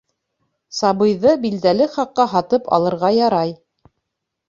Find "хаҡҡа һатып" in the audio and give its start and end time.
1.99-2.75